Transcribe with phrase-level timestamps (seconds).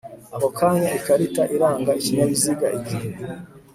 [0.35, 3.07] ako kanya ikarita iranga ikinyabiziga igihe